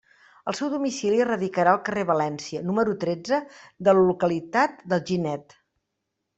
El 0.51 0.55
seu 0.59 0.69
domicili 0.73 1.19
radicarà 1.29 1.73
al 1.77 1.83
carrer 1.91 2.07
València, 2.13 2.63
número 2.71 2.97
tretze, 3.05 3.41
de 3.89 3.95
la 3.99 4.09
localitat 4.11 4.85
d'Alginet. 4.91 5.59